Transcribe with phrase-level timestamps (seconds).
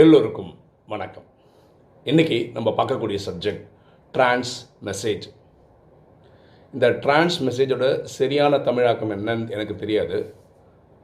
[0.00, 1.22] எல்லோருக்கும் வணக்கம்.
[2.04, 3.64] இன்றைக்கி நம்ம பார்க்கக்கூடிய சப்ஜெக்ட்
[4.12, 4.52] ட்ரான்ஸ்
[4.84, 5.24] மெசேஜ்
[6.72, 10.34] இந்த ட்ரான்ஸ் மெசேஜோட சரியான தமிழாக்கம் என்னன்னு எனக்கு தெரியாது.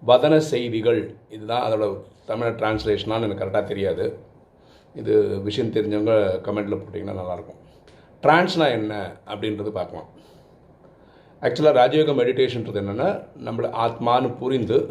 [0.06, 4.18] வதன செய்திகள் இதுதான் அதோட தமிழ் டிரான்ஸ்லேஷனான்னு எனக்கு கரெக்டாக தெரியாது.
[4.94, 6.14] இது விஷயம் தெரிஞ்சவங்க
[6.46, 7.60] கமெண்ட்டில் போட்டிங்கன்னா நல்லாயிருக்கும்.
[8.22, 10.08] ட்ரான்ஸ்னால் என்ன அப்படின்றது பார்க்கலாம்.
[11.40, 13.10] ஆக்சுவலாக ராஜயோக மெடிடேஷன்றது என்னென்னா
[13.44, 14.90] நம்மளை ஆத்மானு புரிந்து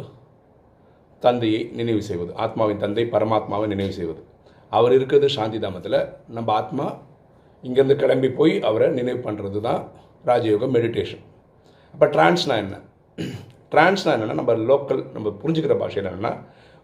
[1.27, 2.31] தந்தையை நினைவு செய்வது.
[2.43, 4.21] ஆத்மாவின் தந்தை பரமாத்மாவை நினைவு செய்வது.
[4.71, 5.99] அவர் இருக்கிறது சாந்தி தாமத்தில்.
[6.37, 6.87] நம்ம ஆத்மா
[7.63, 9.81] இங்கேருந்து கிளம்பி போய் அவரை நினைவு பண்ணுறது தான்
[10.25, 11.23] ராஜயோக மெடிடேஷன்
[11.93, 12.75] அப்போ ட்ரான்ஸ்னா என்ன?
[13.73, 16.31] ட்ரான்ஸ்னா என்னென்னா நம்ம லோக்கல் நம்ம புரிஞ்சுக்கிற பாஷையில் என்னென்னா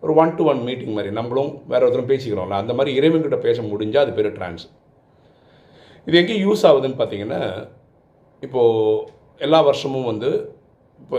[0.03, 4.05] ஒரு ஒன் டு ஒன் மீட்டிங் மாதிரி நம்மளும் வேறு ஒருத்தரும் பேசிக்கிறோம்ல அந்த மாதிரி இறைவன்கிட்ட பேச முடிஞ்சால்
[4.05, 4.63] அது பேர் ட்ரான்ஸ்
[6.07, 7.41] இது எங்கே யூஸ் ஆகுதுன்னு பார்த்தீங்கன்னா
[8.43, 9.03] இப்போது
[9.41, 10.29] எல்லா வருஷமும் வந்து
[11.01, 11.17] இப்போ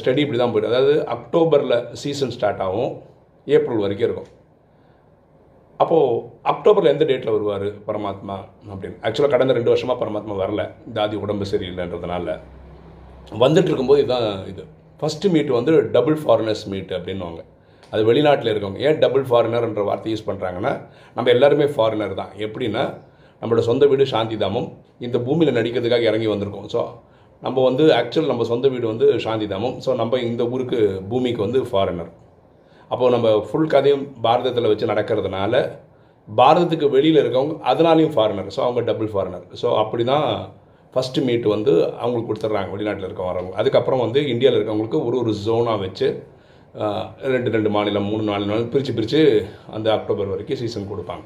[0.00, 2.92] ஸ்டடி இப்படி தான் போயிடும் அதாவது அக்டோபரில் சீசன் ஸ்டார்ட் ஆகும்.
[3.46, 4.28] ஏப்ரல் வரைக்கும் இருக்கும்.
[5.82, 6.18] அப்போது
[6.52, 8.36] அக்டோபரில் எந்த டேட்டில் வருவார் பரமாத்மா?
[8.72, 8.98] அப்படின்னு.
[9.06, 10.62] ஆக்சுவலாக கடந்த ரெண்டு வருஷமாக பரமாத்மா வரல.
[10.98, 12.36] தாதி உடம்பு சரியில்லைன்றதுனால.
[13.42, 14.64] வந்துட்டு இருக்கும்போது இதுதான் இது.
[15.00, 17.40] ஃபஸ்ட்டு மீட் வந்து டபுள் ஃபாரினர்ஸ் மீட் அப்படின்னுவாங்க.
[17.92, 18.80] அது வெளிநாட்டில் இருக்கவங்க.
[18.88, 20.72] ஏன் டபுள் ஃபாரினர்ன்ற வார்த்தை யூஸ் பண்ணுறாங்கன்னா
[21.16, 22.32] நம்ம எல்லாருமே ஃபாரினர் தான்.
[22.46, 22.84] எப்படின்னா
[23.40, 24.68] நம்மளோட சொந்த வீடு சாந்தி தாமம்
[25.06, 26.68] இந்த பூமியில் நடிக்கிறதுக்காக இறங்கி வந்திருக்கோம்.
[26.74, 26.80] ஸோ
[27.44, 31.60] நம்ம வந்து ஆக்சுவல் நம்ம சொந்த வீடு வந்து சாந்தி தாமம் ஸோ நம்ம இந்த ஊருக்கு பூமிக்கு வந்து
[31.70, 32.10] ஃபாரினர்
[32.90, 35.54] அப்போது நம்ம ஃபுல் கதையும் பாரதத்தில் வச்சு நடக்கிறதுனால
[36.28, 40.26] பாரதத்துக்கு வெளியில் இருக்கவங்க அதனாலையும் ஃபாரினர் ஸோ அவங்க டபுள் ஃபாரினர் ஸோ அப்படி தான்
[40.94, 43.54] ஃபஸ்ட்டு மீட் வந்து அவங்களுக்கு கொடுத்துட்றாங்க வெளிநாட்டில் இருக்க வரவங்க.
[43.60, 46.08] அதுக்கப்புறம் வந்து இந்தியாவில் இருக்கவங்களுக்கு ஒரு ஒரு ஜோனாக வச்சு
[47.34, 49.20] ரெண்டு ரெண்டு மாநிலம் மூணு நாலு நாள் பிரித்து பிரித்து
[49.76, 51.24] அந்த அக்டோபர் வரைக்கும் சீசன் கொடுப்பாங்க.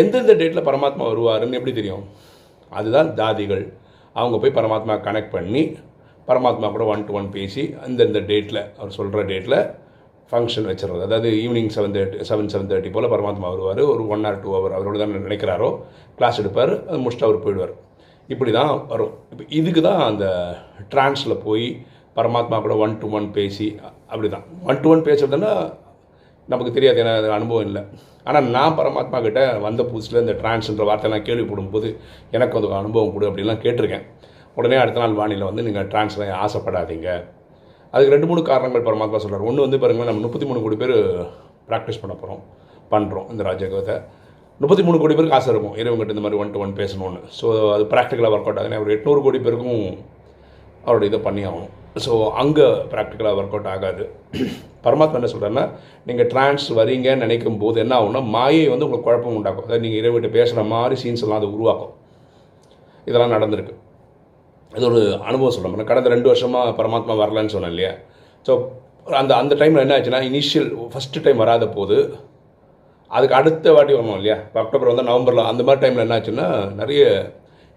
[0.00, 2.04] எந்தெந்த டேட்டில் பரமாத்மா வருவாருன்னு எப்படி தெரியும்?
[2.72, 3.64] அதுதான் தாதிகள்.
[4.20, 5.62] அவங்க போய் பரமாத்மா கனெக்ட் பண்ணி
[6.28, 9.58] பரமாத்மா கூட ஒன் டு ஒன் பேசி அந்தந்த டேட்டில் அவர் சொல்கிற டேட்டில்
[10.30, 13.82] ஃபங்க்ஷன் வச்சுருறது அதாவது evening seven thirty seven seven thirty போல் பரமாத்மா வருவார்.
[13.94, 15.68] ஒரு ஒன் ஆர் டூ ஹவர் அவரோட தான் நினைக்கிறாரோ
[16.18, 17.74] கிளாஸ் எடுப்பார் அது முடிச்சுட்டு அவர் போயிடுவார்.
[18.32, 19.12] இப்படி தான் வரும்.
[19.32, 20.26] இப்போ இதுக்கு தான் அந்த
[20.92, 21.66] ட்ரான்ஸில் போய்
[22.18, 23.68] பரமாத்மா கூட ஒன் டு ஒன் பேசி
[24.12, 25.52] அப்படி தான் ஒன் டு ஒன் பேசுறதுன்னா
[26.52, 27.82] நமக்கு தெரியாது ஏன்னா அனுபவம் இல்லை.
[28.28, 31.88] ஆனால் நான் பரமாத்மா கிட்ட வந்த புதுசில் இந்த ட்ரான்ஸ்ன்ற வார்த்தையெல்லாம் கேள்விப்படும்போது
[32.36, 34.04] எனக்கு அது அனுபவம் கொடு அப்படிலாம் கேட்டிருக்கேன்.
[34.58, 37.08] உடனே அடுத்த நாள் வானிலை வந்து நீங்கள் ட்ரான்ஸ்லாம் ஆசைப்படாதீங்க.
[37.94, 40.96] அதுக்கு ரெண்டு மூணு காரணங்கள் பரமாத்மா சொல்கிறார் ஒன்று வந்து பாருங்கள் நம்ம முப்பத்தி மூணு கோடி பேர்
[41.68, 42.42] ப்ராக்டிஸ் பண்ண போகிறோம்
[42.92, 43.96] பண்ணுறோம் இந்த ராஜயோகத்தை
[44.60, 47.20] முப்பத்தி மூணு கோடி பேருக்கு ஆசை இருக்கும் இறைவங்கிட்ட இந்த மாதிரி ஒன் டு ஒன் பேசணும்னு.
[47.38, 47.46] ஸோ
[47.76, 49.80] அது ப்ராக்டிக்கலாக ஒர்க் அவுட் ஆகுதுன்னு ஒரு எட்நூறு கோடி பேருக்கும்
[50.86, 51.72] அவரோட இதை பண்ணி ஆகணும்
[52.04, 52.12] ஸோ
[52.42, 54.04] அங்கே ப்ராக்டிக்கலாக ஒர்க் அவுட் ஆகாது.
[54.84, 55.64] பரமாத்மா என்ன சொல்கிறேன்னா
[56.08, 59.66] நீங்கள் ட்ரான்ஸ் வரீங்கன்னு நினைக்கும் போது என்ன ஆகும்னா மாயை வந்து உங்களுக்கு குழப்பம் உண்டாக்கும்.
[59.66, 61.92] அதாவது நீங்கள் இறைவன்கிட்ட பேசுகிற மாதிரி சீன்ஸ் எல்லாம் அது உருவாக்கும்.
[63.08, 63.74] இதெல்லாம் நடந்திருக்கு.
[64.72, 67.92] இது ஒரு அனுபவம் சொல்கிறேன் கடந்த ரெண்டு வருஷமாக பரமாத்மா வரலன்னு சொன்னேன் இல்லையா?
[68.46, 68.52] ஸோ
[69.20, 71.96] அந்த அந்த டைமில் என்ன ஆச்சுன்னா இனிஷியல் ஃபஸ்ட்டு டைம் வராத போது
[73.10, 74.36] அதுக்கு அடுத்த வாட்டி வரணும் இல்லையா?
[74.62, 76.46] அக்டோபர் வந்து நவம்பரில் அந்த மாதிரி டைமில் என்ன ஆச்சுன்னா
[76.80, 77.02] நிறைய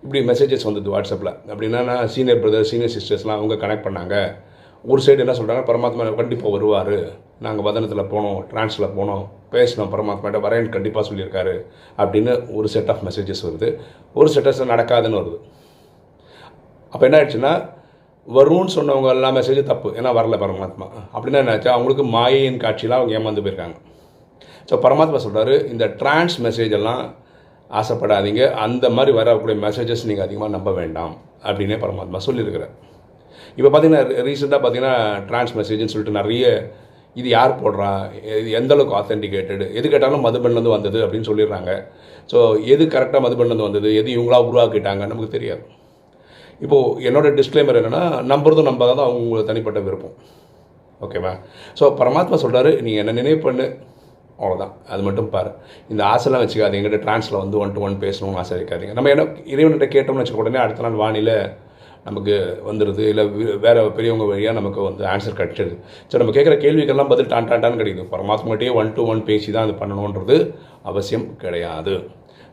[0.04, 4.36] இப்படி மெசேஜஸ் வந்தது வாட்ஸ்அப்பில் அப்படின்னா சீனியர் பிரதர் சீனியர் சிஸ்டர்ஸ்லாம் அவங்க கனெக்ட் பண்ணாங்க.
[4.84, 6.96] ஒரு சைடு என்ன சொல்கிறாங்க பரமாத்மா கண்டிப்பாக வருவார்.
[7.40, 9.92] நாங்கள் வதனத்தில் போனோம் ட்ரான்ஸில் போனோம் பேசினோம்.
[9.94, 11.56] பரமாத்மாட்ட வரேன் கண்டிப்பாக சொல்லியிருக்காரு.
[11.98, 13.80] அப்படின்னு ஒரு செட் ஆஃப் மெசேஜஸ் வருது.
[14.14, 15.40] ஒரு செட்டஸ் நடக்காதுன்னு வருது.
[16.90, 17.54] அப்போ என்ன ஆயிடுச்சுன்னா
[18.28, 19.90] வரும்னு சொன்னவங்க எல்லா மெசேஜும் தப்பு.
[19.90, 20.88] ஏன்னா வரல பரமாத்மா.
[21.14, 21.70] அப்படின்னா என்ன ஆச்சு?
[21.70, 23.78] அவங்களுக்கு மாயையின் காட்சியில் அவங்க ஏமாந்து போயிருக்காங்க.
[24.72, 27.16] ஸோ பரமாத்மா சொல்கிறாரு இந்த ட்ரான்ஸ் மெசேஜ் எல்லாம்
[27.80, 28.42] ஆசைப்படாதீங்க.
[28.66, 31.14] அந்த மாதிரி வரக்கூடிய மெசேஜஸ் நீங்கள் அதிகமாக நம்ப வேண்டாம்
[31.48, 32.74] அப்படின்னே பரமாத்மா சொல்லியிருக்கிறார்.
[33.58, 34.96] இப்போ பார்த்தீங்கன்னா ரீசெண்டாக பார்த்தீங்கன்னா
[35.30, 36.46] ட்ரான்ஸ் மெசேஜ்னு சொல்லிட்டு நிறைய
[37.20, 37.90] இது யார் போடுறா?
[38.40, 41.72] இது எந்த அளவுக்கு ஆத்தென்டிகேட்டடு எது கேட்டாலும் மதுபன்லேருந்து வந்தது அப்படின்னு சொல்லிடுறாங்க.
[42.32, 42.40] ஸோ
[42.74, 43.90] எது கரெக்டாக மதுபன்லேருந்து வந்தது?
[44.00, 45.04] எது இவங்களா உருவாக்கிட்டாங்க?
[45.12, 45.64] நமக்கு தெரியாது.
[46.66, 48.04] இப்போது என்னோட டிஸ்க்ளைமர் என்னென்னா
[48.34, 50.16] நம்புறதும் நம்பாதான் அவங்க தனிப்பட்ட விருப்பம்.
[51.02, 51.34] ஓகேவா
[51.80, 53.66] ஸோ பரமாத்மா சொல்கிறாரு நீங்கள் என்ன நினைவு பண்ணு.
[54.40, 55.52] அவ்வளோதான் அது மட்டும் பாரு.
[55.92, 56.80] இந்த ஆசைலாம் வச்சுக்காதீங்க.
[56.82, 58.94] எங்கிட்ட ட்ரான்ஸில் வந்து ஒன் டு ஒன் பேசணும்னு ஆசை வைக்காதீங்க.
[58.98, 61.34] நம்ம என்ன இறைவன்கிட்ட கேட்டோம்னு வச்சுக்க உடனே அடுத்த நாள் வானில
[62.08, 62.36] நமக்கு
[62.68, 63.24] வந்துடுது இல்லை
[63.64, 65.76] வேறு பெரியவங்க வழியாக நமக்கு வந்து ஆன்சர் கிடச்சிடுது
[66.12, 68.06] ஸோ நம்ம கேட்குற கேள்விக்கெல்லாம் பதில் டான் டான் டான் கிடைக்குது.
[68.14, 70.38] பரமாத்மாட்டையே ஒன் டு ஒன் பேசி தான் அது பண்ணணுன்றது
[70.92, 71.96] அவசியம் கிடையாது.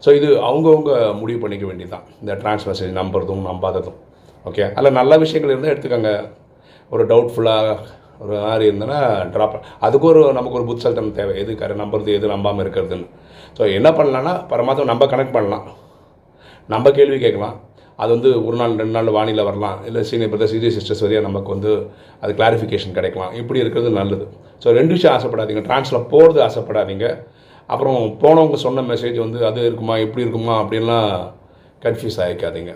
[0.05, 2.07] ஸோ இது அவங்கவுங்க முடிவு பண்ணிக்க வேண்டியதுதான்.
[2.23, 3.99] இந்த ட்ரான்ஸ் மெசேஜ் நம்புறதும் நம்பாததும்.
[4.49, 6.13] ஓகே அதில் நல்ல விஷயங்கள் இருந்தால் எடுத்துக்கோங்க.
[6.95, 7.77] ஒரு டவுட்ஃபுல்லாக
[8.23, 8.99] ஒரு மாதிரி இருந்ததுன்னா
[9.35, 9.57] ட்ராப்
[9.87, 11.35] அதுக்கு ஒரு நமக்கு ஒரு புத்தல்தனம் தேவை.
[11.43, 13.07] எது கரை நம்புறது எது நம்பாமல் இருக்கிறதுன்னு.
[13.59, 15.67] ஸோ என்ன பண்ணலான்னா பரமாத்மா நம்ம கனெக்ட் பண்ணலாம்.
[16.75, 17.57] நம்ம கேள்வி கேட்கலாம்.
[18.03, 19.79] அது வந்து ஒரு நாள் ரெண்டு நாள் வானிலை வரலாம்.
[19.89, 21.73] இல்லை சீனியர் பிரதர் சீனியர் சிஸ்டர்ஸ் வழியாக நமக்கு வந்து
[22.23, 23.33] அது கிளாரிஃபிகேஷன் கிடைக்கலாம்.
[23.41, 24.27] இப்படி இருக்கிறது நல்லது.
[24.63, 25.63] ஸோ ரெண்டு விஷயம் ஆசைப்படாதீங்க.
[25.69, 27.09] ட்ரான்ஸில் போகிறது ஆசைப்படாதீங்க.
[27.73, 31.09] அப்புறம் போனவங்க சொன்ன மெசேஜ் வந்து அது இருக்குமா இப்படி இருக்குமா அப்படின்லாம்
[31.85, 32.73] கன்ஃபியூஸ் ஆகிக்காதீங்க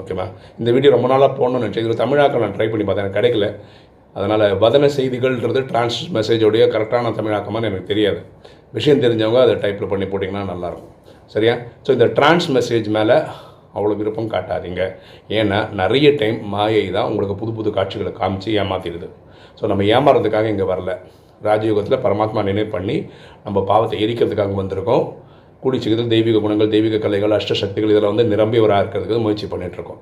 [0.00, 0.24] ஓகேவா
[0.60, 1.84] இந்த வீடியோ ரொம்ப நாளாக போகணும்னு நினச்சேன்.
[1.86, 3.06] இதில் தமிழாக்கம் நான் ட்ரை பண்ணி பார்த்தேன்.
[3.06, 3.48] எனக்கு கிடைக்கல.
[4.16, 8.20] அதனால் வதன செய்திகள்ன்றது டிரான்ஸ் மெசேஜோடைய கரெக்டான தமிழாக்கமானு எனக்கு தெரியாது.
[8.78, 10.92] விஷயம் தெரிஞ்சவங்க அதை டைப்பில் பண்ணி போட்டிங்கன்னா நல்லாயிருக்கும்.
[11.34, 11.54] சரியா?
[11.86, 13.16] ஸோ இந்த ட்ரான்ஸ் மெசேஜ் மேலே
[13.76, 14.82] அவ்வளோ விருப்பம் காட்டாதீங்க.
[15.38, 19.08] ஏன்னா நிறைய டைம் மாயை தான் உங்களுக்கு புது புது காட்சிகளை காமிச்சு ஏமாத்திடுது.
[19.58, 20.92] ஸோ நம்ம ஏமாறதுக்காக இங்கே வரல.
[21.48, 22.96] ராஜயோகத்தில் பரமாத்மா நினைவு பண்ணி
[23.46, 25.04] நம்ம பாவத்தை எரிக்கிறதுக்காக வந்திருக்கோம்.
[25.62, 30.00] குடிச்சிக்கிறது தெய்வீக குணங்கள் தெய்வீக கலைகள் அஷ்ட சக்திகள் இதில் வந்து நிரம்பியவராக இருக்கிறதுக்கு முயற்சி பண்ணிகிட்ருக்கோம்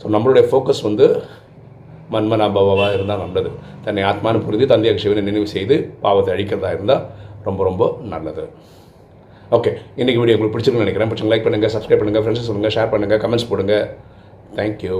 [0.00, 1.06] ஸோ நம்மளுடைய ஃபோக்கஸ் வந்து
[2.14, 3.50] மன்மனாபாவாக இருந்தால் நல்லது.
[3.86, 7.02] தன்னை ஆத்மானு புரிந்து தந்தையாக சிவனை நினைவு செய்து பாவத்தை அழிக்கிறதா இருந்தால்
[7.48, 8.44] ரொம்ப ரொம்ப நல்லது.
[9.56, 9.70] ஓகே
[10.00, 11.10] இன்றைக்கி வீடியோ உங்களுக்கு பிடிச்சிருக்குன்னு நினைக்கிறேன்.
[11.10, 13.84] பிடிச்சிங்க லைக் பண்ணுங்கள் சப்ஸ்கிரைப் பண்ணுங்கள் ஃப்ரெண்ட்ஸ் சொல்லுங்கள் ஷேர் பண்ணுங்கள் கமெண்ட்ஸ் போடுங்கள்
[14.58, 14.98] தேங்க்யூ